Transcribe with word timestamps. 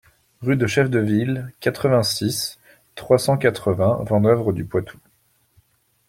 Rue 0.41 0.55
de 0.57 0.65
Chef 0.65 0.89
de 0.89 0.97
Ville, 0.97 1.51
quatre-vingt-six, 1.59 2.57
trois 2.95 3.19
cent 3.19 3.37
quatre-vingts 3.37 4.01
Vendeuvre-du-Poitou 4.07 4.97